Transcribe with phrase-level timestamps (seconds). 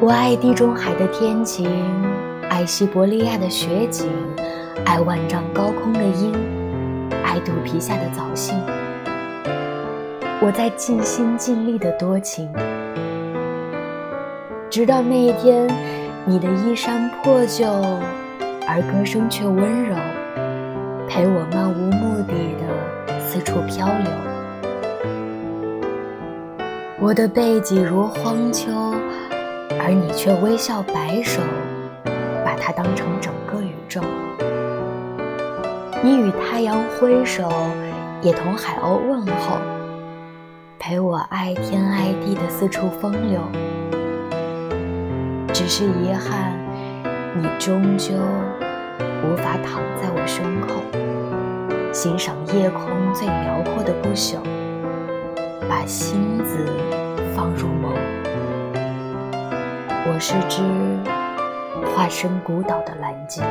[0.00, 1.68] 我爱地中海的天晴，
[2.48, 4.06] 爱西伯利亚的雪景，
[4.84, 6.32] 爱万丈高空的鹰，
[7.24, 8.54] 爱肚皮下的藻荇。
[10.40, 12.48] 我在尽心尽力的多情，
[14.70, 15.66] 直到那一天，
[16.24, 17.66] 你的衣衫破旧，
[18.68, 19.96] 而歌声却温柔，
[21.08, 24.06] 陪我漫无目的的四处漂流。
[27.00, 28.70] 我的背脊如荒丘。
[29.88, 31.40] 而你却微笑摆手，
[32.44, 34.02] 把它当成整个宇宙。
[36.02, 37.50] 你与太阳挥手，
[38.20, 39.56] 也同海鸥问候，
[40.78, 43.40] 陪我爱天爱地的四处风流。
[45.54, 46.52] 只是遗憾，
[47.34, 48.12] 你终究
[49.24, 50.82] 无法躺在我胸口，
[51.94, 54.36] 欣赏夜空最辽阔的不朽，
[55.66, 56.66] 把星子
[60.10, 60.62] 我是只
[61.90, 63.44] 化身孤岛的蓝鲸。